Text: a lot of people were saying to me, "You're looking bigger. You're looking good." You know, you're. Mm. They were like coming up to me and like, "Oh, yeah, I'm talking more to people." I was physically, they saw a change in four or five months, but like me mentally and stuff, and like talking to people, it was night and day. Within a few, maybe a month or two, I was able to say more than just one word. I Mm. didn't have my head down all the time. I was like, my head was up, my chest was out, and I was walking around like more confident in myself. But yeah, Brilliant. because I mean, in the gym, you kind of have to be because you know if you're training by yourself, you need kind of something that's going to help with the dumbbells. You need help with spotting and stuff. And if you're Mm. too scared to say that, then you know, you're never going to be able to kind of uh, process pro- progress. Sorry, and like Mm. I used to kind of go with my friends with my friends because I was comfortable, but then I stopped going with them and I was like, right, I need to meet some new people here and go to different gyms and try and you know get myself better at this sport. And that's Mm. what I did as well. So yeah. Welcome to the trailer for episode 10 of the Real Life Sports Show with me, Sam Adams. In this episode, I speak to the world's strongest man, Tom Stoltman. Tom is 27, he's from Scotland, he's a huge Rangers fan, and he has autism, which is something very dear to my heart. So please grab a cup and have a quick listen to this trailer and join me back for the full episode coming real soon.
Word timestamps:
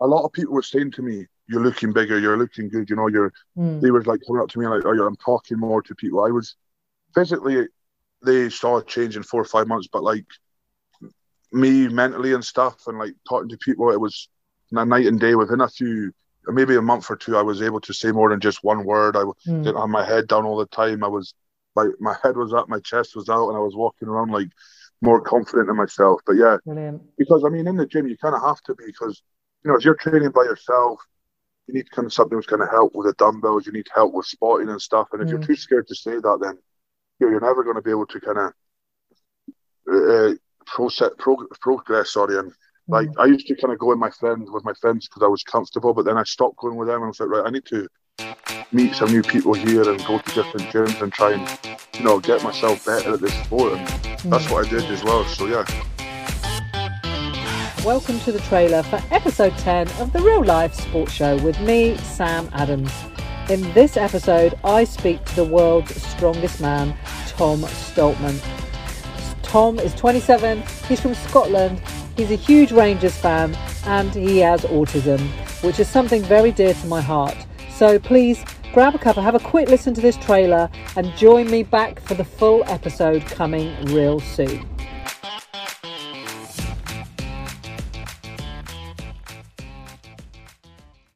a 0.00 0.06
lot 0.06 0.24
of 0.24 0.32
people 0.32 0.54
were 0.54 0.62
saying 0.62 0.92
to 0.92 1.02
me, 1.02 1.26
"You're 1.48 1.62
looking 1.62 1.92
bigger. 1.92 2.18
You're 2.18 2.38
looking 2.38 2.68
good." 2.68 2.88
You 2.90 2.96
know, 2.96 3.08
you're. 3.08 3.32
Mm. 3.56 3.80
They 3.80 3.90
were 3.90 4.02
like 4.04 4.20
coming 4.26 4.42
up 4.42 4.48
to 4.50 4.58
me 4.58 4.64
and 4.66 4.74
like, 4.74 4.84
"Oh, 4.86 4.92
yeah, 4.92 5.06
I'm 5.06 5.16
talking 5.16 5.58
more 5.58 5.82
to 5.82 5.94
people." 5.94 6.24
I 6.24 6.30
was 6.30 6.56
physically, 7.14 7.66
they 8.24 8.48
saw 8.50 8.78
a 8.78 8.84
change 8.84 9.16
in 9.16 9.22
four 9.22 9.40
or 9.40 9.44
five 9.44 9.66
months, 9.66 9.88
but 9.92 10.02
like 10.02 10.26
me 11.52 11.88
mentally 11.88 12.32
and 12.32 12.44
stuff, 12.44 12.86
and 12.86 12.98
like 12.98 13.14
talking 13.28 13.48
to 13.48 13.58
people, 13.58 13.90
it 13.90 14.00
was 14.00 14.28
night 14.70 15.06
and 15.06 15.18
day. 15.20 15.34
Within 15.34 15.60
a 15.60 15.68
few, 15.68 16.12
maybe 16.46 16.76
a 16.76 16.82
month 16.82 17.10
or 17.10 17.16
two, 17.16 17.36
I 17.36 17.42
was 17.42 17.62
able 17.62 17.80
to 17.80 17.92
say 17.92 18.12
more 18.12 18.30
than 18.30 18.40
just 18.40 18.62
one 18.62 18.84
word. 18.84 19.16
I 19.16 19.22
Mm. 19.22 19.64
didn't 19.64 19.76
have 19.80 19.88
my 19.88 20.04
head 20.04 20.28
down 20.28 20.44
all 20.44 20.56
the 20.56 20.66
time. 20.66 21.02
I 21.02 21.08
was 21.08 21.34
like, 21.74 21.88
my 22.00 22.16
head 22.22 22.36
was 22.36 22.52
up, 22.52 22.68
my 22.68 22.80
chest 22.80 23.16
was 23.16 23.28
out, 23.28 23.48
and 23.48 23.56
I 23.56 23.60
was 23.60 23.74
walking 23.74 24.08
around 24.08 24.30
like 24.30 24.48
more 25.02 25.20
confident 25.20 25.68
in 25.68 25.76
myself. 25.76 26.20
But 26.26 26.36
yeah, 26.36 26.58
Brilliant. 26.64 27.02
because 27.16 27.44
I 27.44 27.48
mean, 27.48 27.66
in 27.66 27.76
the 27.76 27.86
gym, 27.86 28.06
you 28.06 28.16
kind 28.16 28.34
of 28.34 28.42
have 28.42 28.60
to 28.62 28.74
be 28.74 28.86
because 28.86 29.22
you 29.64 29.70
know 29.70 29.76
if 29.76 29.84
you're 29.84 29.94
training 29.94 30.30
by 30.30 30.42
yourself, 30.44 31.00
you 31.66 31.74
need 31.74 31.90
kind 31.90 32.06
of 32.06 32.12
something 32.12 32.36
that's 32.36 32.46
going 32.46 32.60
to 32.60 32.66
help 32.70 32.94
with 32.94 33.06
the 33.06 33.12
dumbbells. 33.14 33.66
You 33.66 33.72
need 33.72 33.86
help 33.94 34.12
with 34.14 34.26
spotting 34.26 34.68
and 34.68 34.80
stuff. 34.80 35.08
And 35.12 35.22
if 35.22 35.28
you're 35.30 35.38
Mm. 35.38 35.46
too 35.46 35.56
scared 35.56 35.86
to 35.88 35.94
say 35.94 36.12
that, 36.12 36.38
then 36.42 36.58
you 37.18 37.26
know, 37.26 37.30
you're 37.32 37.40
never 37.40 37.62
going 37.62 37.76
to 37.76 37.82
be 37.82 37.90
able 37.90 38.06
to 38.06 38.20
kind 38.20 38.38
of 38.38 38.52
uh, 39.92 40.34
process 40.66 41.10
pro- 41.18 41.46
progress. 41.60 42.12
Sorry, 42.12 42.38
and 42.38 42.52
like 42.88 43.08
Mm. 43.08 43.14
I 43.22 43.26
used 43.26 43.46
to 43.48 43.54
kind 43.56 43.72
of 43.72 43.78
go 43.78 43.86
with 43.88 43.98
my 43.98 44.10
friends 44.10 44.50
with 44.50 44.64
my 44.64 44.74
friends 44.80 45.08
because 45.08 45.22
I 45.22 45.28
was 45.28 45.42
comfortable, 45.42 45.94
but 45.94 46.04
then 46.04 46.16
I 46.18 46.24
stopped 46.24 46.56
going 46.58 46.76
with 46.76 46.88
them 46.88 46.96
and 46.96 47.04
I 47.04 47.08
was 47.08 47.20
like, 47.20 47.28
right, 47.28 47.46
I 47.46 47.50
need 47.50 47.66
to 47.66 47.86
meet 48.72 48.94
some 48.94 49.10
new 49.12 49.22
people 49.22 49.54
here 49.54 49.88
and 49.90 50.04
go 50.04 50.18
to 50.18 50.30
different 50.32 50.68
gyms 50.70 51.00
and 51.02 51.12
try 51.12 51.32
and 51.32 51.46
you 51.98 52.04
know 52.04 52.18
get 52.20 52.42
myself 52.42 52.84
better 52.86 53.14
at 53.14 53.20
this 53.20 53.34
sport. 53.44 53.72
And 53.74 53.86
that's 54.32 54.46
Mm. 54.46 54.52
what 54.52 54.66
I 54.66 54.68
did 54.70 54.90
as 54.90 55.02
well. 55.04 55.24
So 55.24 55.46
yeah. 55.46 55.64
Welcome 57.84 58.20
to 58.20 58.32
the 58.32 58.40
trailer 58.40 58.82
for 58.82 59.02
episode 59.10 59.56
10 59.56 59.88
of 60.00 60.12
the 60.12 60.20
Real 60.20 60.44
Life 60.44 60.74
Sports 60.74 61.12
Show 61.12 61.38
with 61.38 61.58
me, 61.60 61.96
Sam 61.96 62.50
Adams. 62.52 62.92
In 63.48 63.62
this 63.72 63.96
episode, 63.96 64.58
I 64.62 64.84
speak 64.84 65.24
to 65.24 65.36
the 65.36 65.44
world's 65.46 65.94
strongest 66.02 66.60
man, 66.60 66.94
Tom 67.28 67.60
Stoltman. 67.60 68.38
Tom 69.42 69.78
is 69.78 69.94
27, 69.94 70.62
he's 70.88 71.00
from 71.00 71.14
Scotland, 71.14 71.80
he's 72.18 72.30
a 72.30 72.34
huge 72.34 72.70
Rangers 72.70 73.16
fan, 73.16 73.56
and 73.86 74.12
he 74.12 74.38
has 74.38 74.60
autism, 74.64 75.18
which 75.62 75.80
is 75.80 75.88
something 75.88 76.22
very 76.24 76.52
dear 76.52 76.74
to 76.74 76.86
my 76.86 77.00
heart. 77.00 77.46
So 77.70 77.98
please 77.98 78.44
grab 78.74 78.94
a 78.94 78.98
cup 78.98 79.16
and 79.16 79.24
have 79.24 79.34
a 79.34 79.40
quick 79.40 79.70
listen 79.70 79.94
to 79.94 80.02
this 80.02 80.18
trailer 80.18 80.68
and 80.96 81.10
join 81.16 81.50
me 81.50 81.62
back 81.62 81.98
for 82.00 82.12
the 82.12 82.24
full 82.24 82.62
episode 82.66 83.24
coming 83.24 83.74
real 83.86 84.20
soon. 84.20 84.68